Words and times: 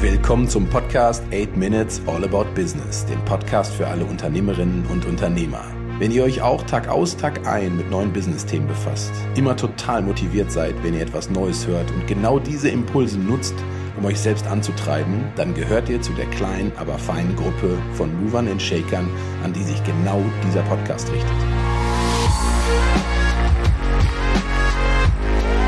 Willkommen 0.00 0.46
zum 0.46 0.68
Podcast 0.68 1.24
8 1.32 1.56
Minutes 1.56 2.02
All 2.06 2.22
About 2.22 2.44
Business, 2.54 3.06
dem 3.06 3.24
Podcast 3.24 3.72
für 3.72 3.86
alle 3.86 4.04
Unternehmerinnen 4.04 4.84
und 4.92 5.06
Unternehmer. 5.06 5.64
Wenn 5.98 6.10
ihr 6.10 6.22
euch 6.22 6.42
auch 6.42 6.62
Tag 6.64 6.88
aus, 6.88 7.16
Tag 7.16 7.46
ein 7.46 7.78
mit 7.78 7.90
neuen 7.90 8.12
Business-Themen 8.12 8.68
befasst, 8.68 9.10
immer 9.36 9.56
total 9.56 10.02
motiviert 10.02 10.52
seid, 10.52 10.74
wenn 10.82 10.92
ihr 10.92 11.00
etwas 11.00 11.30
Neues 11.30 11.66
hört 11.66 11.90
und 11.92 12.06
genau 12.06 12.38
diese 12.38 12.68
Impulse 12.68 13.18
nutzt, 13.18 13.54
um 13.96 14.04
euch 14.04 14.20
selbst 14.20 14.46
anzutreiben, 14.46 15.24
dann 15.34 15.54
gehört 15.54 15.88
ihr 15.88 16.02
zu 16.02 16.12
der 16.12 16.26
kleinen, 16.26 16.72
aber 16.76 16.98
feinen 16.98 17.34
Gruppe 17.34 17.78
von 17.94 18.22
Movern 18.22 18.48
und 18.48 18.60
Shakern, 18.60 19.08
an 19.42 19.54
die 19.54 19.62
sich 19.62 19.82
genau 19.82 20.22
dieser 20.46 20.62
Podcast 20.64 21.10
richtet. 21.10 21.32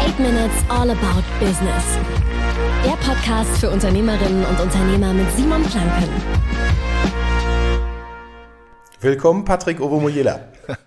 8 0.00 0.18
Minutes 0.18 0.64
All 0.68 0.90
About 0.90 1.24
Business. 1.40 2.27
Der 2.84 2.96
Podcast 2.96 3.58
für 3.58 3.70
Unternehmerinnen 3.70 4.44
und 4.44 4.60
Unternehmer 4.60 5.12
mit 5.12 5.30
Simon 5.36 5.62
Planken. 5.62 6.08
Willkommen, 9.00 9.44
Patrick 9.44 9.80
Ovomoyela. 9.80 10.40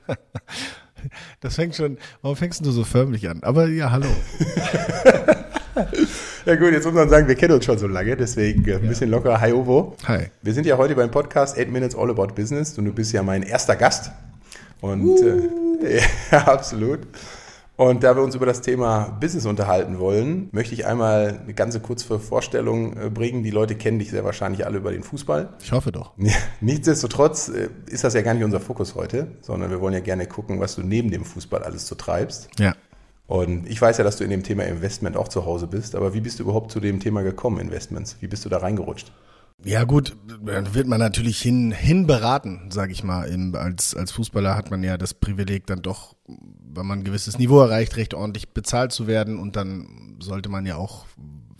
Das 1.40 1.56
fängt 1.56 1.76
schon, 1.76 1.98
warum 2.22 2.38
fängst 2.38 2.64
du 2.64 2.70
so 2.70 2.84
förmlich 2.84 3.28
an? 3.28 3.40
Aber 3.42 3.68
ja, 3.68 3.90
hallo. 3.90 4.06
ja 6.46 6.56
gut, 6.56 6.74
jetzt 6.74 6.86
muss 6.86 6.94
man 6.94 7.10
sagen, 7.10 7.28
wir 7.28 7.34
kennen 7.34 7.56
uns 7.56 7.66
schon 7.66 7.80
so 7.80 7.88
lange, 7.88 8.16
deswegen 8.16 8.64
äh, 8.68 8.76
ein 8.76 8.88
bisschen 8.88 9.10
locker. 9.10 9.42
Hi 9.42 9.52
Ovo. 9.52 9.96
Hi. 10.08 10.28
Wir 10.44 10.54
sind 10.54 10.68
ja 10.68 10.78
heute 10.78 10.94
beim 10.94 11.10
Podcast 11.10 11.58
8 11.58 11.72
Minutes 11.72 11.98
All 11.98 12.12
About 12.12 12.36
Business 12.36 12.78
und 12.78 12.86
du 12.86 12.94
bist 12.94 13.14
ja 13.14 13.24
mein 13.24 13.42
erster 13.42 13.76
Gast. 13.76 14.12
Und 14.82 15.02
uh. 15.02 15.84
äh, 15.84 16.02
ja, 16.32 16.48
absolut. 16.48 17.00
Und 17.78 18.04
da 18.04 18.16
wir 18.16 18.22
uns 18.22 18.36
über 18.36 18.46
das 18.46 18.62
Thema 18.62 19.18
Business 19.20 19.46
unterhalten 19.46 19.98
wollen, 19.98 20.50
möchte 20.52 20.76
ich 20.76 20.86
einmal 20.86 21.40
eine 21.44 21.54
ganze 21.54 21.80
kurze 21.80 22.20
Vorstellung 22.20 22.96
äh, 22.96 23.10
bringen. 23.10 23.44
Die 23.44 23.50
Leute 23.50 23.76
kennen 23.76 23.98
dich 23.98 24.12
sehr 24.12 24.24
wahrscheinlich 24.24 24.66
alle 24.66 24.78
über 24.78 24.92
den 24.92 25.04
Fußball. 25.04 25.50
Ich 25.64 25.72
hoffe 25.72 25.92
doch. 25.92 26.12
Nichtsdestotrotz 26.62 27.50
äh, 27.50 27.70
ist 27.88 28.04
das 28.04 28.14
ja 28.14 28.22
gar 28.22 28.34
nicht 28.34 28.44
unser 28.44 28.60
Fokus 28.60 28.94
heute, 28.94 29.28
sondern 29.42 29.72
wir 29.72 29.82
wollen 29.82 29.94
ja 29.94 30.00
gerne 30.00 30.28
gucken, 30.28 30.60
was 30.60 30.76
du 30.76 30.84
neben 30.84 31.10
dem 31.10 31.26
Fußball 31.26 31.64
alles 31.64 31.88
so 31.88 31.96
treibst. 31.96 32.50
Ja. 32.60 32.76
Und 33.26 33.68
ich 33.70 33.82
weiß 33.82 33.98
ja, 33.98 34.04
dass 34.04 34.18
du 34.18 34.26
in 34.26 34.30
dem 34.30 34.44
Thema 34.44 34.64
Investment 34.66 35.16
auch 35.16 35.30
zu 35.30 35.46
Hause 35.46 35.66
bist, 35.66 35.96
aber 35.96 36.14
wie 36.14 36.20
bist 36.20 36.40
du 36.40 36.44
überhaupt 36.44 36.70
zu 36.70 36.82
dem 36.82 37.00
Thema 37.00 37.24
gekommen, 37.24 37.60
Investments? 37.62 38.18
Wie 38.20 38.28
bist 38.28 38.44
du 38.44 38.50
da 38.50 38.58
reingerutscht? 38.58 39.12
Ja 39.64 39.84
gut, 39.84 40.18
dann 40.44 40.74
wird 40.74 40.88
man 40.88 41.00
natürlich 41.00 41.40
hin, 41.40 41.72
hin 41.72 42.08
beraten, 42.08 42.72
sage 42.72 42.92
ich 42.92 43.04
mal. 43.04 43.30
Als, 43.56 43.96
als 43.96 44.12
Fußballer 44.12 44.56
hat 44.56 44.72
man 44.72 44.84
ja 44.84 44.98
das 44.98 45.14
Privileg 45.14 45.68
dann 45.68 45.82
doch, 45.82 46.16
wenn 46.74 46.86
man 46.86 47.00
ein 47.00 47.04
gewisses 47.04 47.38
Niveau 47.38 47.60
erreicht, 47.60 47.98
recht 47.98 48.14
ordentlich 48.14 48.50
bezahlt 48.50 48.92
zu 48.92 49.08
werden 49.08 49.40
und 49.40 49.56
dann 49.56 50.18
sollte 50.20 50.50
man 50.50 50.66
ja 50.66 50.76
auch 50.76 51.06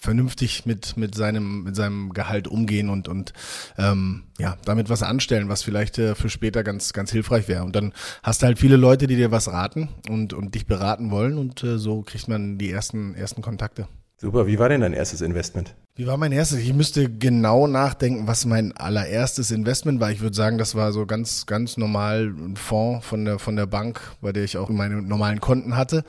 vernünftig 0.02 0.66
mit 0.66 0.98
mit 0.98 1.14
seinem 1.14 1.64
mit 1.64 1.76
seinem 1.76 2.12
Gehalt 2.14 2.48
umgehen 2.48 2.90
und 2.90 3.08
und 3.08 3.34
ähm, 3.78 4.24
ja 4.40 4.58
damit 4.66 4.90
was 4.90 5.04
anstellen, 5.04 5.48
was 5.48 5.62
vielleicht 5.62 6.00
äh, 6.00 6.16
für 6.16 6.30
später 6.30 6.64
ganz 6.64 6.92
ganz 6.92 7.12
hilfreich 7.12 7.48
wäre. 7.48 7.64
Und 7.64 7.76
dann 7.76 7.94
hast 8.24 8.42
du 8.42 8.48
halt 8.48 8.58
viele 8.58 8.78
Leute, 8.78 9.06
die 9.06 9.16
dir 9.16 9.32
was 9.32 9.48
raten 9.48 9.90
und 10.10 10.34
und 10.34 10.56
dich 10.56 10.66
beraten 10.66 11.12
wollen 11.12 11.38
und 11.38 11.64
äh, 11.64 11.78
so 11.78 12.02
kriegt 12.02 12.28
man 12.28 12.58
die 12.58 12.72
ersten 12.72 13.14
ersten 13.14 13.44
Kontakte. 13.44 13.88
Super, 14.18 14.48
wie 14.48 14.60
war 14.60 14.70
denn 14.70 14.82
dein 14.82 14.94
erstes 14.94 15.22
Investment? 15.22 15.76
Wie 15.94 16.08
war 16.08 16.16
mein 16.16 16.32
erstes? 16.32 16.60
Ich 16.60 16.74
müsste 16.74 17.10
genau 17.10 17.68
nachdenken, 17.68 18.26
was 18.26 18.46
mein 18.46 18.72
allererstes 18.78 19.52
Investment 19.52 20.00
war. 20.00 20.10
Ich 20.10 20.22
würde 20.22 20.34
sagen, 20.34 20.58
das 20.58 20.74
war 20.74 20.94
so 20.94 21.06
ganz, 21.06 21.46
ganz 21.48 21.76
normal 21.76 22.28
ein 22.28 22.56
Fonds 22.56 23.06
von 23.06 23.26
der, 23.26 23.40
von 23.40 23.58
der 23.58 23.66
Bank, 23.66 24.00
bei 24.22 24.32
der 24.32 24.46
ich 24.46 24.56
auch 24.56 24.70
meine 24.70 25.02
normalen 25.02 25.42
Konten 25.42 25.76
hatte. 25.76 26.06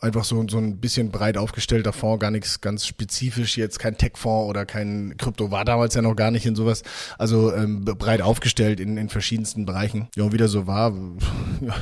Einfach 0.00 0.24
so, 0.24 0.46
so 0.48 0.58
ein 0.58 0.80
bisschen 0.80 1.10
breit 1.10 1.38
aufgestellter 1.38 1.94
Fonds, 1.94 2.20
gar 2.20 2.30
nichts 2.30 2.60
ganz 2.60 2.86
spezifisch, 2.86 3.56
jetzt 3.56 3.78
kein 3.78 3.96
Tech-Fonds 3.96 4.50
oder 4.50 4.66
kein 4.66 5.14
Krypto, 5.16 5.50
war 5.50 5.64
damals 5.64 5.94
ja 5.94 6.02
noch 6.02 6.14
gar 6.14 6.30
nicht 6.30 6.44
in 6.44 6.54
sowas. 6.54 6.82
Also 7.16 7.54
ähm, 7.54 7.86
breit 7.86 8.20
aufgestellt 8.20 8.80
in, 8.80 8.98
in 8.98 9.08
verschiedensten 9.08 9.64
Bereichen. 9.64 10.08
Ja, 10.14 10.24
und 10.24 10.34
wie 10.34 10.36
das 10.36 10.50
so 10.50 10.66
war, 10.66 10.92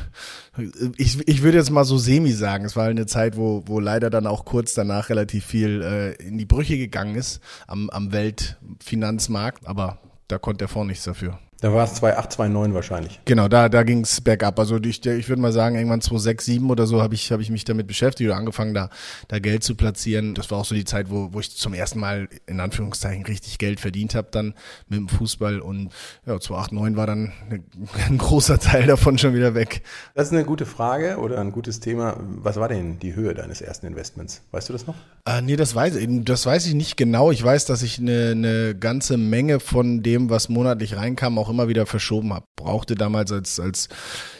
ich, 0.97 1.19
ich 1.29 1.43
würde 1.43 1.59
jetzt 1.59 1.71
mal 1.71 1.85
so 1.85 1.99
semi 1.99 2.31
sagen. 2.31 2.65
Es 2.65 2.77
war 2.77 2.87
eine 2.87 3.07
Zeit, 3.07 3.37
wo, 3.37 3.65
wo 3.67 3.81
leider 3.81 4.09
dann 4.09 4.29
auch 4.29 4.45
kurz 4.45 4.75
danach 4.75 5.09
relativ 5.09 5.45
viel 5.45 5.83
äh, 5.83 6.13
in 6.25 6.39
die 6.39 6.47
Brüche 6.47 6.79
gegangen 6.79 7.17
ist 7.17 7.40
am, 7.67 7.91
am 7.91 8.13
Weltfinanzmarkt, 8.13 9.67
aber 9.67 9.99
da 10.29 10.39
konnte 10.39 10.59
der 10.59 10.69
Fonds 10.69 10.89
nichts 10.89 11.05
dafür. 11.05 11.39
Da 11.61 11.75
war 11.75 11.85
es 11.85 12.03
2,8, 12.03 12.37
2,9 12.39 12.73
wahrscheinlich. 12.75 13.21
Genau, 13.27 13.49
da, 13.49 13.69
da 13.69 13.83
ging 13.83 14.01
es 14.01 14.21
bergab. 14.23 14.59
Also 14.59 14.79
ich, 14.79 15.05
ich 15.05 15.29
würde 15.29 15.43
mal 15.43 15.53
sagen, 15.53 15.77
irgendwann 15.77 16.01
2,6, 16.01 16.41
7 16.43 16.71
oder 16.71 16.87
so 16.87 17.03
habe 17.03 17.15
ich, 17.15 17.31
hab 17.33 17.41
ich 17.41 17.51
mich 17.51 17.65
damit 17.65 17.87
beschäftigt 17.87 18.29
oder 18.31 18.39
angefangen, 18.39 18.73
da, 18.73 18.89
da 19.29 19.39
Geld 19.39 19.63
zu 19.63 19.75
platzieren. 19.75 20.35
Das 20.35 20.51
war 20.51 20.59
auch 20.59 20.65
so 20.65 20.75
die 20.75 20.85
Zeit, 20.85 21.11
wo, 21.11 21.33
wo 21.33 21.41
ich 21.41 21.55
zum 21.55 21.75
ersten 21.75 22.01
Mal 22.01 22.29
in 22.47 22.61
Anführungszeichen 22.61 23.27
richtig 23.27 23.59
Geld 23.59 23.79
verdient 23.79 24.15
habe 24.15 24.29
dann 24.31 24.55
mit 24.89 24.99
dem 24.99 25.09
Fußball. 25.09 25.61
Und 25.61 25.91
ja, 26.25 26.35
2,8, 26.35 26.75
9 26.75 26.97
war 26.97 27.07
dann 27.07 27.33
ein 28.09 28.17
großer 28.17 28.59
Teil 28.59 28.87
davon 28.87 29.19
schon 29.19 29.35
wieder 29.35 29.55
weg. 29.55 29.83
Das 30.15 30.29
ist 30.29 30.33
eine 30.33 30.45
gute 30.45 30.65
Frage 30.65 31.19
oder 31.19 31.41
ein 31.41 31.53
gutes 31.53 31.81
Thema. 31.81 32.17
Was 32.19 32.57
war 32.57 32.69
denn 32.69 32.99
die 33.01 33.15
Höhe 33.15 33.35
deines 33.35 33.61
ersten 33.61 33.87
Investments? 33.87 34.43
Weißt 34.51 34.71
du 34.71 34.73
das 34.73 34.87
noch? 34.87 34.95
Äh, 35.27 35.43
nee, 35.43 35.57
das 35.57 35.75
weiß, 35.75 35.99
das 36.25 36.47
weiß 36.47 36.67
ich 36.67 36.75
nicht 36.75 36.97
genau. 36.97 37.31
Ich 37.31 37.45
weiß, 37.45 37.67
dass 37.67 37.83
ich 37.83 37.99
eine, 37.99 38.31
eine 38.31 38.75
ganze 38.75 39.19
Menge 39.19 39.61
von 39.61 40.03
dem, 40.03 40.31
was 40.31 40.49
monatlich 40.49 40.97
reinkam, 40.97 41.39
auch 41.39 41.50
immer 41.51 41.69
wieder 41.69 41.87
verschoben 41.87 42.33
habe. 42.33 42.47
Brauchte 42.57 42.95
damals 42.95 43.33
als, 43.33 43.61
als 43.61 43.89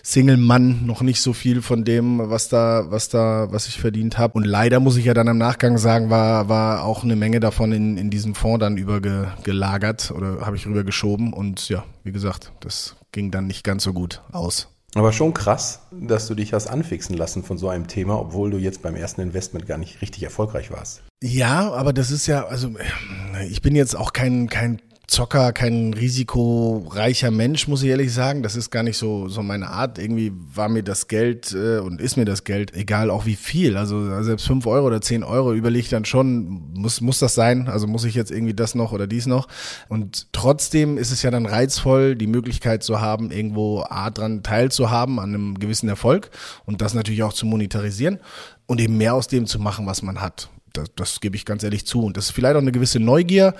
Single-Mann 0.03 0.87
noch 0.87 1.03
nicht 1.03 1.21
so 1.21 1.33
viel 1.33 1.63
von 1.63 1.85
dem, 1.85 2.19
was 2.31 2.49
da, 2.49 2.87
was 2.89 3.09
da, 3.09 3.49
was 3.51 3.69
ich 3.69 3.81
verdient 3.81 4.19
habe. 4.19 4.35
Und 4.35 4.45
leider 4.45 4.81
muss 4.81 4.97
ich 4.97 5.05
ja 5.05 5.15
dann 5.15 5.29
im 5.29 5.39
Nachgang 5.39 5.79
sagen, 5.79 6.11
war, 6.11 6.49
war 6.49 6.85
auch 6.85 7.05
eine 7.05 7.17
Menge 7.17 7.41
davon 7.41 7.73
in, 7.73 7.97
in 7.97 8.11
diesem 8.11 8.35
Fonds 8.35 8.61
dann 8.61 8.77
übergelagert 8.77 10.11
oder 10.11 10.47
habe 10.47 10.57
ich 10.57 10.67
rüber 10.67 10.85
geschoben. 10.85 11.33
Und 11.33 11.69
ja, 11.69 11.85
wie 12.05 12.13
gesagt, 12.13 12.53
das 12.61 12.97
ging 13.13 13.31
dann 13.31 13.47
nicht 13.47 13.65
ganz 13.65 13.85
so 13.85 13.93
gut 13.93 14.23
aus. 14.33 14.69
Aber 14.95 15.13
schon 15.13 15.35
krass, 15.35 15.83
dass 15.93 16.27
du 16.27 16.35
dich 16.35 16.53
hast 16.53 16.67
anfixen 16.67 17.17
lassen 17.17 17.45
von 17.45 17.59
so 17.59 17.69
einem 17.69 17.87
Thema, 17.87 18.19
obwohl 18.19 18.51
du 18.51 18.59
jetzt 18.59 18.83
beim 18.83 18.97
ersten 18.97 19.21
Investment 19.21 19.67
gar 19.67 19.79
nicht 19.79 20.03
richtig 20.03 20.25
erfolgreich 20.25 20.73
warst. 20.73 21.03
Ja, 21.23 21.71
aber 21.73 21.93
das 21.93 22.11
ist 22.11 22.27
ja, 22.27 22.47
also 22.47 22.71
ich 23.49 23.63
bin 23.63 23.77
jetzt 23.77 23.95
auch 23.95 24.13
kein, 24.13 24.49
kein 24.49 24.81
Zocker, 25.11 25.53
kein 25.53 25.93
risikoreicher 25.93 27.33
Mensch, 27.33 27.67
muss 27.67 27.83
ich 27.83 27.89
ehrlich 27.89 28.15
sagen. 28.15 28.45
Das 28.45 28.55
ist 28.55 28.71
gar 28.71 28.85
nicht 28.85 28.97
so, 28.97 29.27
so 29.29 29.43
meine 29.43 29.67
Art. 29.67 29.99
Irgendwie 29.99 30.31
war 30.55 30.69
mir 30.69 30.85
das 30.85 31.09
Geld 31.09 31.53
äh, 31.53 31.79
und 31.79 32.01
ist 32.01 32.17
mir 32.17 32.25
das 32.25 32.45
Geld, 32.45 32.77
egal 32.77 33.11
auch 33.11 33.27
wie 33.27 33.35
viel. 33.35 33.77
Also 33.77 34.23
selbst 34.23 34.47
fünf 34.47 34.69
Euro 34.69 34.87
oder 34.87 35.01
zehn 35.01 35.25
Euro 35.25 35.53
überlege 35.53 35.81
ich 35.81 35.89
dann 35.89 36.05
schon, 36.05 36.71
muss, 36.75 37.01
muss 37.01 37.19
das 37.19 37.35
sein? 37.35 37.67
Also 37.67 37.89
muss 37.89 38.05
ich 38.05 38.15
jetzt 38.15 38.31
irgendwie 38.31 38.55
das 38.55 38.77
noch 38.77 38.93
oder 38.93 39.09
dies 39.09 39.27
noch? 39.27 39.49
Und 39.89 40.29
trotzdem 40.31 40.97
ist 40.97 41.11
es 41.11 41.23
ja 41.23 41.33
dann 41.33 41.47
reizvoll, 41.47 42.15
die 42.15 42.29
Möglichkeit 42.29 42.85
zu 42.85 43.01
haben, 43.01 43.33
irgendwo 43.33 43.83
A 43.89 44.11
dran 44.11 44.45
teilzuhaben 44.45 45.19
an 45.19 45.35
einem 45.35 45.59
gewissen 45.59 45.89
Erfolg 45.89 46.31
und 46.67 46.83
das 46.83 46.95
natürlich 46.95 47.25
auch 47.25 47.33
zu 47.33 47.47
monetarisieren 47.47 48.21
und 48.67 48.81
eben 48.81 48.97
mehr 48.97 49.15
aus 49.15 49.27
dem 49.27 49.47
zu 49.47 49.59
machen, 49.59 49.87
was 49.87 50.03
man 50.03 50.21
hat. 50.21 50.51
Das, 50.73 50.89
das 50.95 51.21
gebe 51.21 51.35
ich 51.35 51.45
ganz 51.45 51.65
ehrlich 51.65 51.85
zu. 51.85 52.05
Und 52.05 52.17
das 52.17 52.27
ist 52.27 52.31
vielleicht 52.31 52.55
auch 52.55 52.61
eine 52.61 52.71
gewisse 52.71 53.01
Neugier 53.01 53.55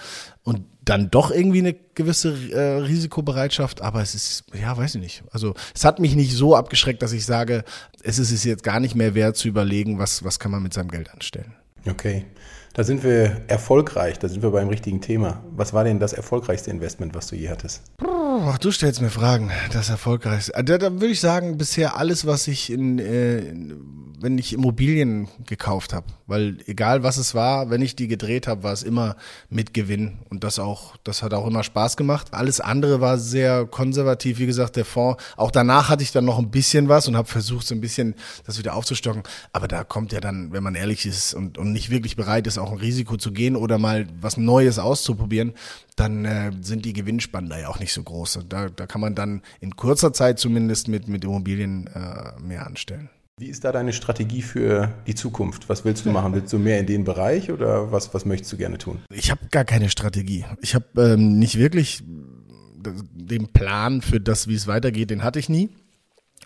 und 0.45 0.61
dann 0.91 1.09
doch 1.09 1.31
irgendwie 1.31 1.61
eine 1.61 1.75
gewisse 1.95 2.35
äh, 2.51 2.79
Risikobereitschaft, 2.79 3.81
aber 3.81 4.03
es 4.03 4.17
ist, 4.17 4.45
ja, 4.61 4.77
weiß 4.77 4.97
ich 4.97 5.01
nicht. 5.01 5.23
Also 5.31 5.55
es 5.73 5.85
hat 5.85 6.01
mich 6.01 6.17
nicht 6.17 6.35
so 6.35 6.57
abgeschreckt, 6.57 7.01
dass 7.01 7.13
ich 7.13 7.25
sage, 7.25 7.63
es 8.03 8.19
ist 8.19 8.33
es 8.33 8.43
jetzt 8.43 8.65
gar 8.65 8.81
nicht 8.81 8.97
mehr 8.97 9.15
wert 9.15 9.37
zu 9.37 9.47
überlegen, 9.47 10.01
was, 10.01 10.25
was 10.25 10.41
kann 10.41 10.51
man 10.51 10.63
mit 10.65 10.75
seinem 10.75 10.91
Geld 10.91 11.13
anstellen. 11.13 11.55
Okay. 11.89 12.27
Da 12.73 12.85
sind 12.85 13.05
wir 13.05 13.43
erfolgreich, 13.47 14.19
da 14.19 14.29
sind 14.29 14.43
wir 14.43 14.51
beim 14.51 14.69
richtigen 14.69 15.01
Thema. 15.01 15.43
Was 15.53 15.73
war 15.73 15.85
denn 15.85 15.99
das 15.99 16.13
erfolgreichste 16.13 16.71
Investment, 16.71 17.15
was 17.15 17.29
du 17.29 17.37
je 17.37 17.49
hattest? 17.49 17.83
Ach, 17.99 18.59
du 18.59 18.71
stellst 18.71 19.01
mir 19.01 19.11
Fragen, 19.11 19.51
das 19.73 19.91
erfolgreichste. 19.91 20.53
Da, 20.53 20.79
da 20.79 20.93
würde 20.93 21.09
ich 21.09 21.21
sagen, 21.21 21.57
bisher 21.57 21.97
alles, 21.97 22.27
was 22.27 22.49
ich 22.49 22.71
in, 22.71 22.99
äh, 22.99 23.39
in 23.39 24.10
wenn 24.21 24.39
ich 24.39 24.53
Immobilien 24.53 25.29
gekauft 25.47 25.93
habe, 25.93 26.07
weil 26.27 26.59
egal 26.67 27.03
was 27.03 27.17
es 27.17 27.35
war, 27.35 27.71
wenn 27.71 27.81
ich 27.83 27.97
die 27.97 28.09
gedreht 28.09 28.47
habe, 28.47 28.63
war 28.63 28.73
es 28.73 28.83
immer 28.83 29.17
mit 29.49 29.73
Gewinn 29.73 30.19
und 30.29 30.45
das 30.45 30.59
auch, 30.59 30.97
das 31.05 31.23
hat 31.23 31.33
auch 31.33 31.47
immer 31.47 31.65
Spaß 31.65 31.97
gemacht. 31.97 32.29
Alles 32.33 32.61
andere 32.61 33.01
war 33.01 33.19
sehr 33.19 33.67
konservativ, 33.67 34.39
wie 34.39 34.47
gesagt, 34.47 34.77
der 34.77 34.85
Fonds. 34.85 35.23
Auch 35.37 35.51
danach 35.51 35.89
hatte 35.89 36.03
ich 36.03 36.13
dann 36.13 36.25
noch 36.25 36.39
ein 36.39 36.51
bisschen 36.51 36.89
was 36.89 37.09
und 37.09 37.17
habe 37.17 37.29
versucht, 37.29 37.67
so 37.67 37.75
ein 37.75 37.81
bisschen 37.81 38.15
das 38.47 38.59
wieder 38.59 38.75
aufzustocken. 38.75 39.23
Aber 39.53 39.69
da 39.69 39.85
kommt 39.85 40.13
ja 40.13 40.21
dann, 40.21 40.53
wenn 40.53 40.63
man 40.63 40.75
ehrlich 40.75 41.07
ist 41.07 41.35
und, 41.35 41.57
und 41.57 41.73
nicht 41.73 41.91
wirklich 41.91 42.17
bereit 42.17 42.47
ist, 42.47 42.59
auch 42.59 42.73
ein 42.73 42.79
Risiko 42.79 43.17
zu 43.17 43.33
gehen 43.33 43.57
oder 43.57 43.79
mal 43.79 44.07
was 44.21 44.37
Neues 44.37 44.79
auszuprobieren, 44.79 45.55
dann 45.97 46.25
äh, 46.25 46.53
sind 46.61 46.85
die 46.85 46.93
Gewinnspannen 46.93 47.51
da 47.51 47.59
ja 47.59 47.69
auch 47.69 47.79
nicht 47.79 47.93
so 47.93 48.03
groß. 48.03 48.41
Da, 48.49 48.69
da 48.69 48.87
kann 48.87 49.01
man 49.01 49.15
dann 49.15 49.43
in 49.61 49.77
kurzer 49.77 50.13
Zeit 50.13 50.39
zumindest 50.39 50.89
mit, 50.89 51.09
mit 51.09 51.25
Immobilien 51.25 51.87
äh, 51.89 52.41
mehr 52.41 52.67
anstellen. 52.67 53.11
Wie 53.41 53.47
ist 53.47 53.65
da 53.65 53.73
deine 53.73 53.95
Strategie 53.95 54.43
für 54.43 54.93
die 55.07 55.15
Zukunft? 55.15 55.71
Was 55.71 55.87
willst 55.87 56.05
du 56.05 56.11
machen? 56.11 56.35
Willst 56.35 56.53
du 56.53 56.59
mehr 56.59 56.79
in 56.79 56.85
den 56.85 57.05
Bereich 57.05 57.51
oder 57.51 57.91
was, 57.91 58.13
was 58.13 58.27
möchtest 58.27 58.53
du 58.53 58.59
gerne 58.59 58.77
tun? 58.77 59.01
Ich 59.11 59.31
habe 59.31 59.41
gar 59.51 59.65
keine 59.65 59.89
Strategie. 59.89 60.45
Ich 60.61 60.75
habe 60.75 60.85
ähm, 60.99 61.39
nicht 61.39 61.57
wirklich 61.57 62.03
den 62.05 63.49
Plan 63.51 64.03
für 64.03 64.21
das, 64.21 64.47
wie 64.47 64.55
es 64.55 64.67
weitergeht, 64.67 65.09
den 65.09 65.25
hatte 65.25 65.39
ich 65.39 65.49
nie. 65.49 65.71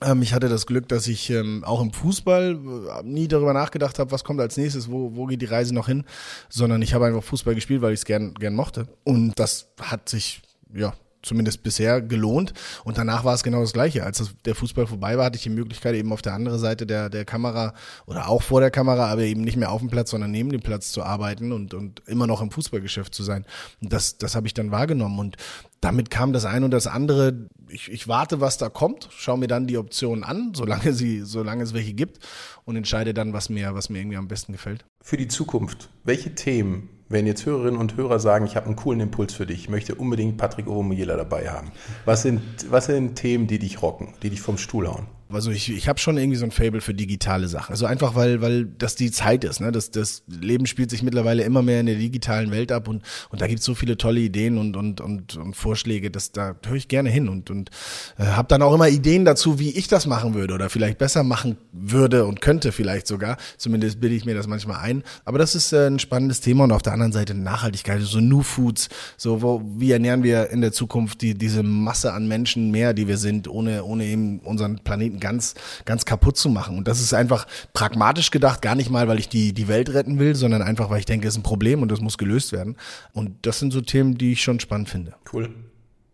Ähm, 0.02 0.22
ich 0.22 0.34
hatte 0.34 0.48
das 0.48 0.66
Glück, 0.66 0.86
dass 0.88 1.08
ich 1.08 1.30
ähm, 1.30 1.64
auch 1.64 1.82
im 1.82 1.92
Fußball 1.92 2.60
äh, 3.00 3.02
nie 3.02 3.26
darüber 3.26 3.54
nachgedacht 3.54 3.98
habe, 3.98 4.12
was 4.12 4.22
kommt 4.22 4.40
als 4.40 4.56
nächstes, 4.56 4.88
wo, 4.88 5.16
wo 5.16 5.26
geht 5.26 5.42
die 5.42 5.46
Reise 5.46 5.74
noch 5.74 5.88
hin, 5.88 6.04
sondern 6.48 6.80
ich 6.80 6.94
habe 6.94 7.06
einfach 7.06 7.24
Fußball 7.24 7.56
gespielt, 7.56 7.82
weil 7.82 7.92
ich 7.92 8.00
es 8.00 8.04
gern, 8.04 8.34
gern 8.34 8.54
mochte. 8.54 8.86
Und 9.02 9.32
das 9.40 9.74
hat 9.80 10.08
sich, 10.08 10.42
ja, 10.72 10.94
zumindest 11.24 11.62
bisher 11.62 12.00
gelohnt. 12.00 12.52
Und 12.84 12.98
danach 12.98 13.24
war 13.24 13.34
es 13.34 13.42
genau 13.42 13.60
das 13.60 13.72
Gleiche. 13.72 14.04
Als 14.04 14.34
der 14.44 14.54
Fußball 14.54 14.86
vorbei 14.86 15.16
war, 15.16 15.26
hatte 15.26 15.36
ich 15.36 15.42
die 15.42 15.50
Möglichkeit, 15.50 15.94
eben 15.94 16.12
auf 16.12 16.22
der 16.22 16.34
anderen 16.34 16.58
Seite 16.58 16.86
der, 16.86 17.10
der 17.10 17.24
Kamera 17.24 17.74
oder 18.06 18.28
auch 18.28 18.42
vor 18.42 18.60
der 18.60 18.70
Kamera, 18.70 19.10
aber 19.10 19.22
eben 19.22 19.42
nicht 19.42 19.56
mehr 19.56 19.70
auf 19.70 19.80
dem 19.80 19.90
Platz, 19.90 20.10
sondern 20.10 20.30
neben 20.30 20.50
dem 20.50 20.60
Platz 20.60 20.92
zu 20.92 21.02
arbeiten 21.02 21.52
und, 21.52 21.74
und 21.74 22.02
immer 22.06 22.26
noch 22.26 22.40
im 22.40 22.50
Fußballgeschäft 22.50 23.14
zu 23.14 23.22
sein. 23.22 23.44
Und 23.82 23.92
das, 23.92 24.18
das 24.18 24.34
habe 24.34 24.46
ich 24.46 24.54
dann 24.54 24.70
wahrgenommen. 24.70 25.18
Und 25.18 25.36
damit 25.80 26.10
kam 26.10 26.32
das 26.32 26.44
eine 26.44 26.64
und 26.64 26.70
das 26.70 26.86
andere. 26.86 27.46
Ich, 27.68 27.90
ich 27.90 28.08
warte, 28.08 28.40
was 28.40 28.58
da 28.58 28.68
kommt, 28.68 29.08
schaue 29.10 29.38
mir 29.38 29.48
dann 29.48 29.66
die 29.66 29.78
Optionen 29.78 30.24
an, 30.24 30.52
solange 30.54 30.92
sie, 30.92 31.20
solange 31.20 31.62
es 31.62 31.74
welche 31.74 31.94
gibt 31.94 32.18
und 32.64 32.76
entscheide 32.76 33.14
dann, 33.14 33.32
was 33.32 33.48
mir, 33.48 33.74
was 33.74 33.88
mir 33.88 33.98
irgendwie 33.98 34.16
am 34.16 34.28
besten 34.28 34.52
gefällt. 34.52 34.84
Für 35.02 35.16
die 35.16 35.28
Zukunft, 35.28 35.90
welche 36.04 36.34
Themen, 36.34 36.88
wenn 37.08 37.26
jetzt 37.26 37.44
Hörerinnen 37.46 37.78
und 37.78 37.96
Hörer 37.96 38.18
sagen, 38.18 38.46
ich 38.46 38.56
habe 38.56 38.66
einen 38.66 38.76
coolen 38.76 39.00
Impuls 39.00 39.34
für 39.34 39.46
dich, 39.46 39.60
ich 39.60 39.68
möchte 39.68 39.94
unbedingt 39.94 40.38
Patrick 40.38 40.66
Ovomiela 40.66 41.16
dabei 41.16 41.50
haben, 41.50 41.70
was 42.04 42.22
sind, 42.22 42.42
was 42.70 42.86
sind 42.86 43.16
Themen, 43.16 43.46
die 43.46 43.58
dich 43.58 43.82
rocken, 43.82 44.14
die 44.22 44.30
dich 44.30 44.40
vom 44.40 44.58
Stuhl 44.58 44.88
hauen? 44.88 45.06
Also 45.30 45.50
ich, 45.50 45.70
ich 45.70 45.88
habe 45.88 45.98
schon 45.98 46.16
irgendwie 46.16 46.36
so 46.36 46.44
ein 46.44 46.50
Fable 46.50 46.80
für 46.80 46.94
digitale 46.94 47.48
Sachen. 47.48 47.72
Also 47.72 47.86
einfach, 47.86 48.14
weil, 48.14 48.40
weil 48.40 48.66
das 48.66 48.94
die 48.94 49.10
Zeit 49.10 49.44
ist. 49.44 49.60
Ne? 49.60 49.72
Das, 49.72 49.90
das 49.90 50.22
Leben 50.28 50.66
spielt 50.66 50.90
sich 50.90 51.02
mittlerweile 51.02 51.42
immer 51.42 51.62
mehr 51.62 51.80
in 51.80 51.86
der 51.86 51.96
digitalen 51.96 52.50
Welt 52.50 52.70
ab 52.70 52.88
und, 52.88 53.02
und 53.30 53.40
da 53.40 53.46
gibt 53.46 53.60
es 53.60 53.64
so 53.64 53.74
viele 53.74 53.96
tolle 53.96 54.20
Ideen 54.20 54.58
und, 54.58 54.76
und, 54.76 55.00
und, 55.00 55.36
und 55.36 55.56
Vorschläge, 55.56 56.10
dass 56.10 56.32
da 56.32 56.54
höre 56.66 56.76
ich 56.76 56.88
gerne 56.88 57.10
hin 57.10 57.28
und, 57.28 57.50
und 57.50 57.70
äh, 58.18 58.24
habe 58.24 58.48
dann 58.48 58.62
auch 58.62 58.74
immer 58.74 58.88
Ideen 58.88 59.24
dazu, 59.24 59.58
wie 59.58 59.70
ich 59.70 59.88
das 59.88 60.06
machen 60.06 60.34
würde 60.34 60.54
oder 60.54 60.68
vielleicht 60.70 60.98
besser 60.98 61.22
machen 61.22 61.56
würde 61.72 62.26
und 62.26 62.40
könnte 62.40 62.70
vielleicht 62.72 63.06
sogar. 63.06 63.36
Zumindest 63.56 64.00
bilde 64.00 64.16
ich 64.16 64.24
mir 64.24 64.34
das 64.34 64.46
manchmal 64.46 64.80
ein. 64.80 65.02
Aber 65.24 65.38
das 65.38 65.54
ist 65.54 65.72
äh, 65.72 65.86
ein 65.86 65.98
spannendes 65.98 66.40
Thema 66.40 66.64
und 66.64 66.72
auf 66.72 66.82
der 66.82 66.92
anderen 66.92 67.12
Seite 67.12 67.34
Nachhaltigkeit, 67.34 68.00
so 68.02 68.20
New 68.20 68.42
Foods, 68.42 68.88
so 69.16 69.42
wo, 69.42 69.62
wie 69.76 69.90
ernähren 69.90 70.22
wir 70.22 70.50
in 70.50 70.60
der 70.60 70.72
Zukunft 70.72 71.22
die, 71.22 71.34
diese 71.34 71.62
Masse 71.62 72.12
an 72.12 72.28
Menschen 72.28 72.70
mehr, 72.70 72.94
die 72.94 73.08
wir 73.08 73.16
sind, 73.16 73.48
ohne, 73.48 73.84
ohne 73.84 74.04
eben 74.04 74.40
unseren 74.40 74.78
Planeten 74.78 75.13
ganz, 75.20 75.54
ganz 75.84 76.04
kaputt 76.04 76.36
zu 76.36 76.48
machen. 76.48 76.78
Und 76.78 76.88
das 76.88 77.00
ist 77.00 77.14
einfach 77.14 77.46
pragmatisch 77.72 78.30
gedacht, 78.30 78.62
gar 78.62 78.74
nicht 78.74 78.90
mal, 78.90 79.08
weil 79.08 79.18
ich 79.18 79.28
die, 79.28 79.52
die 79.52 79.68
Welt 79.68 79.92
retten 79.92 80.18
will, 80.18 80.34
sondern 80.34 80.62
einfach, 80.62 80.90
weil 80.90 81.00
ich 81.00 81.06
denke, 81.06 81.26
es 81.28 81.34
ist 81.34 81.40
ein 81.40 81.42
Problem 81.42 81.82
und 81.82 81.90
das 81.90 82.00
muss 82.00 82.18
gelöst 82.18 82.52
werden. 82.52 82.76
Und 83.12 83.46
das 83.46 83.58
sind 83.58 83.72
so 83.72 83.80
Themen, 83.80 84.16
die 84.16 84.32
ich 84.32 84.42
schon 84.42 84.60
spannend 84.60 84.88
finde. 84.88 85.14
Cool. 85.32 85.50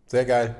Sehr 0.07 0.25
geil. 0.25 0.55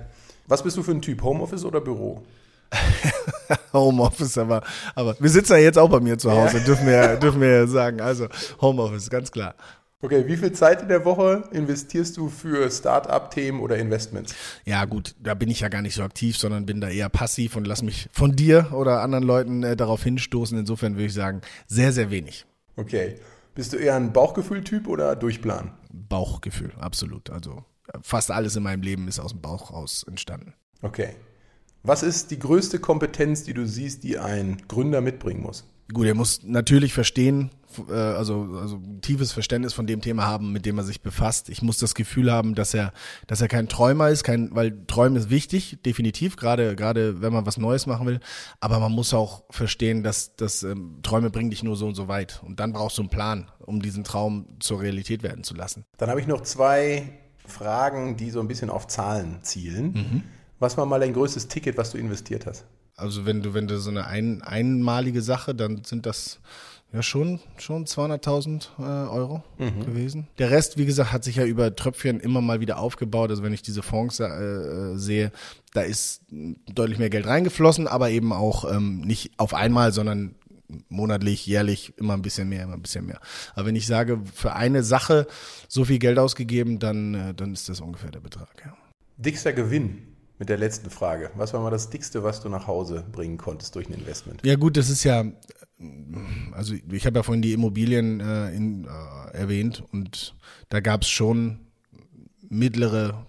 Was 0.47 0.63
bist 0.63 0.77
du 0.77 0.83
für 0.83 0.91
ein 0.91 1.01
Typ? 1.01 1.21
Homeoffice 1.23 1.65
oder 1.65 1.81
Büro? 1.81 2.23
Homeoffice, 3.73 4.37
aber, 4.37 4.63
aber 4.95 5.15
wir 5.19 5.29
sitzen 5.29 5.53
ja 5.53 5.59
jetzt 5.59 5.77
auch 5.77 5.89
bei 5.89 5.99
mir 5.99 6.17
zu 6.17 6.31
Hause, 6.31 6.59
ja. 6.59 6.63
dürfen 6.63 6.87
wir, 6.87 7.17
dürfen 7.17 7.41
wir 7.41 7.67
sagen. 7.67 8.01
Also 8.01 8.27
Homeoffice, 8.61 9.09
ganz 9.09 9.31
klar. 9.31 9.55
Okay, 10.03 10.25
wie 10.25 10.35
viel 10.35 10.51
Zeit 10.51 10.81
in 10.81 10.87
der 10.87 11.05
Woche 11.05 11.43
investierst 11.51 12.17
du 12.17 12.27
für 12.27 12.71
Start-up-Themen 12.71 13.59
oder 13.59 13.77
Investments? 13.77 14.33
Ja, 14.65 14.85
gut, 14.85 15.13
da 15.19 15.35
bin 15.35 15.49
ich 15.49 15.59
ja 15.59 15.69
gar 15.69 15.83
nicht 15.83 15.93
so 15.93 16.01
aktiv, 16.01 16.37
sondern 16.37 16.65
bin 16.65 16.81
da 16.81 16.89
eher 16.89 17.09
passiv 17.09 17.55
und 17.55 17.67
lass 17.67 17.83
mich 17.83 18.09
von 18.11 18.35
dir 18.35 18.73
oder 18.73 19.01
anderen 19.01 19.23
Leuten 19.23 19.61
äh, 19.61 19.75
darauf 19.75 20.03
hinstoßen. 20.03 20.57
Insofern 20.57 20.95
würde 20.95 21.05
ich 21.05 21.13
sagen, 21.13 21.41
sehr, 21.67 21.91
sehr 21.91 22.09
wenig. 22.09 22.47
Okay. 22.77 23.19
Bist 23.53 23.73
du 23.73 23.77
eher 23.77 23.95
ein 23.95 24.11
Bauchgefühl-Typ 24.11 24.87
oder 24.87 25.15
Durchplan? 25.15 25.73
Bauchgefühl, 25.91 26.71
absolut. 26.79 27.29
Also 27.29 27.63
fast 28.01 28.31
alles 28.31 28.55
in 28.55 28.63
meinem 28.63 28.81
Leben 28.81 29.07
ist 29.07 29.19
aus 29.19 29.31
dem 29.31 29.41
Bauch 29.41 29.71
raus 29.71 30.03
entstanden. 30.07 30.53
Okay. 30.81 31.09
Was 31.83 32.01
ist 32.01 32.31
die 32.31 32.39
größte 32.39 32.79
Kompetenz, 32.79 33.43
die 33.43 33.53
du 33.53 33.67
siehst, 33.67 34.03
die 34.03 34.17
ein 34.17 34.61
Gründer 34.67 35.01
mitbringen 35.01 35.41
muss? 35.41 35.65
Gut, 35.93 36.07
er 36.07 36.15
muss 36.15 36.41
natürlich 36.43 36.93
verstehen, 36.93 37.51
äh, 37.89 37.93
also, 37.93 38.57
also 38.59 38.77
ein 38.77 39.01
tiefes 39.01 39.31
Verständnis 39.31 39.73
von 39.73 39.87
dem 39.87 40.01
Thema 40.01 40.25
haben, 40.25 40.51
mit 40.51 40.65
dem 40.65 40.77
er 40.77 40.83
sich 40.83 41.01
befasst. 41.01 41.49
Ich 41.49 41.61
muss 41.61 41.77
das 41.77 41.95
Gefühl 41.95 42.31
haben, 42.31 42.55
dass 42.55 42.73
er, 42.73 42.93
dass 43.27 43.41
er 43.41 43.47
kein 43.47 43.67
Träumer 43.67 44.09
ist, 44.09 44.23
kein, 44.23 44.53
weil 44.53 44.85
Träumen 44.87 45.17
ist 45.17 45.29
wichtig, 45.29 45.79
definitiv, 45.85 46.35
gerade, 46.35 46.75
gerade 46.75 47.21
wenn 47.21 47.33
man 47.33 47.45
was 47.45 47.57
Neues 47.57 47.85
machen 47.87 48.07
will. 48.07 48.19
Aber 48.59 48.79
man 48.79 48.91
muss 48.91 49.13
auch 49.13 49.43
verstehen, 49.49 50.03
dass, 50.03 50.35
dass 50.35 50.63
ähm, 50.63 50.99
Träume 51.03 51.29
bringen 51.29 51.49
dich 51.49 51.63
nur 51.63 51.75
so 51.75 51.87
und 51.87 51.95
so 51.95 52.07
weit. 52.07 52.41
Und 52.45 52.59
dann 52.59 52.73
brauchst 52.73 52.97
du 52.97 53.03
einen 53.03 53.09
Plan, 53.09 53.51
um 53.59 53.81
diesen 53.81 54.03
Traum 54.03 54.45
zur 54.59 54.81
Realität 54.81 55.23
werden 55.23 55.43
zu 55.43 55.53
lassen. 55.53 55.85
Dann 55.97 56.09
habe 56.09 56.19
ich 56.19 56.27
noch 56.27 56.41
zwei 56.41 57.19
Fragen, 57.45 58.17
die 58.17 58.29
so 58.29 58.39
ein 58.39 58.47
bisschen 58.47 58.69
auf 58.69 58.87
Zahlen 58.87 59.39
zielen. 59.41 59.93
Mhm. 59.93 60.23
Was 60.61 60.77
war 60.77 60.85
mal 60.85 60.99
dein 60.99 61.13
größtes 61.13 61.47
Ticket, 61.47 61.75
was 61.75 61.89
du 61.89 61.97
investiert 61.97 62.45
hast? 62.45 62.65
Also 62.95 63.25
wenn 63.25 63.41
du, 63.41 63.55
wenn 63.55 63.67
du 63.67 63.79
so 63.79 63.89
eine 63.89 64.05
ein, 64.05 64.43
einmalige 64.43 65.23
Sache, 65.23 65.55
dann 65.55 65.83
sind 65.83 66.05
das 66.05 66.39
ja 66.93 67.01
schon, 67.01 67.39
schon 67.57 67.85
200.000 67.85 68.67
äh, 68.77 69.09
Euro 69.09 69.43
mhm. 69.57 69.83
gewesen. 69.83 70.27
Der 70.37 70.51
Rest, 70.51 70.77
wie 70.77 70.85
gesagt, 70.85 71.13
hat 71.13 71.23
sich 71.23 71.37
ja 71.37 71.45
über 71.45 71.75
Tröpfchen 71.75 72.19
immer 72.19 72.41
mal 72.41 72.59
wieder 72.59 72.77
aufgebaut. 72.77 73.31
Also 73.31 73.41
wenn 73.41 73.53
ich 73.53 73.63
diese 73.63 73.81
Fonds 73.81 74.19
äh, 74.19 74.95
sehe, 74.97 75.31
da 75.73 75.81
ist 75.81 76.21
deutlich 76.29 76.99
mehr 76.99 77.09
Geld 77.09 77.25
reingeflossen, 77.25 77.87
aber 77.87 78.11
eben 78.11 78.31
auch 78.31 78.71
ähm, 78.71 79.01
nicht 79.01 79.31
auf 79.37 79.55
einmal, 79.55 79.91
sondern 79.91 80.35
monatlich, 80.89 81.47
jährlich 81.47 81.97
immer 81.97 82.13
ein 82.13 82.21
bisschen 82.21 82.49
mehr, 82.49 82.65
immer 82.65 82.75
ein 82.75 82.83
bisschen 82.83 83.07
mehr. 83.07 83.19
Aber 83.55 83.65
wenn 83.65 83.75
ich 83.75 83.87
sage, 83.87 84.21
für 84.31 84.53
eine 84.53 84.83
Sache 84.83 85.25
so 85.67 85.85
viel 85.85 85.97
Geld 85.97 86.19
ausgegeben, 86.19 86.77
dann, 86.77 87.15
äh, 87.15 87.33
dann 87.33 87.51
ist 87.51 87.67
das 87.67 87.81
ungefähr 87.81 88.11
der 88.11 88.19
Betrag. 88.19 88.49
Ja. 88.63 88.77
Dickster 89.17 89.53
Gewinn 89.53 90.10
mit 90.41 90.49
der 90.49 90.57
letzten 90.57 90.89
Frage. 90.89 91.29
Was 91.35 91.53
war 91.53 91.61
mal 91.61 91.69
das 91.69 91.91
Dickste, 91.91 92.23
was 92.23 92.41
du 92.41 92.49
nach 92.49 92.65
Hause 92.65 93.05
bringen 93.11 93.37
konntest 93.37 93.75
durch 93.75 93.87
ein 93.87 93.93
Investment? 93.93 94.43
Ja 94.43 94.55
gut, 94.55 94.75
das 94.75 94.89
ist 94.89 95.03
ja, 95.03 95.23
also 96.51 96.73
ich 96.91 97.05
habe 97.05 97.19
ja 97.19 97.23
vorhin 97.23 97.43
die 97.43 97.53
Immobilien 97.53 98.19
äh, 98.19 98.49
in, 98.49 98.85
äh, 98.85 99.37
erwähnt 99.37 99.83
und 99.91 100.35
da 100.69 100.79
gab 100.79 101.03
es 101.03 101.09
schon 101.09 101.59
mittlere 102.49 103.27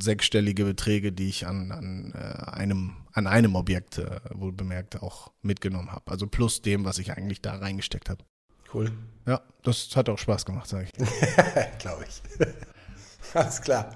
sechsstellige 0.00 0.64
Beträge, 0.64 1.10
die 1.10 1.30
ich 1.30 1.48
an, 1.48 1.72
an 1.72 2.14
äh, 2.14 2.50
einem 2.52 2.92
an 3.12 3.26
einem 3.26 3.56
Objekt 3.56 3.98
äh, 3.98 4.20
wohl 4.32 4.52
bemerkt 4.52 5.02
auch 5.02 5.32
mitgenommen 5.42 5.90
habe. 5.90 6.12
Also 6.12 6.28
plus 6.28 6.62
dem, 6.62 6.84
was 6.84 6.98
ich 6.98 7.10
eigentlich 7.10 7.42
da 7.42 7.56
reingesteckt 7.56 8.08
habe. 8.08 8.24
Cool. 8.72 8.92
Ja, 9.26 9.42
das 9.64 9.90
hat 9.96 10.08
auch 10.08 10.16
Spaß 10.16 10.46
gemacht, 10.46 10.68
sage 10.68 10.84
ich. 10.86 10.92
Glaube 11.78 12.06
ich. 12.08 12.22
Alles 13.34 13.60
klar. 13.60 13.92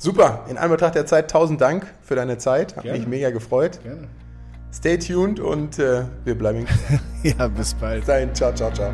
Super, 0.00 0.44
in 0.48 0.56
Anbetracht 0.58 0.94
der 0.94 1.06
Zeit, 1.06 1.28
tausend 1.28 1.60
Dank 1.60 1.84
für 2.02 2.14
deine 2.14 2.38
Zeit. 2.38 2.76
Hat 2.76 2.84
Gerne. 2.84 3.00
mich 3.00 3.08
mega 3.08 3.30
gefreut. 3.30 3.80
Gerne. 3.82 4.06
Stay 4.72 4.96
tuned 4.96 5.40
und 5.40 5.80
äh, 5.80 6.04
wir 6.24 6.38
bleiben. 6.38 6.68
ja, 7.24 7.48
bis 7.48 7.74
bald. 7.74 8.06
Sein, 8.06 8.32
ciao, 8.32 8.54
ciao, 8.54 8.70
ciao. 8.70 8.92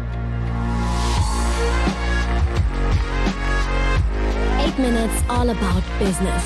8 4.59 4.79
Minutes 4.79 5.11
All 5.29 5.51
About 5.51 5.83
Business. 5.99 6.43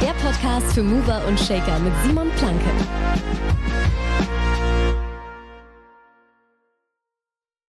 Der 0.00 0.14
Podcast 0.24 0.72
für 0.72 0.82
Mover 0.82 1.20
und 1.28 1.38
Shaker 1.38 1.78
mit 1.80 1.92
Simon 2.02 2.30
Planke. 2.38 2.64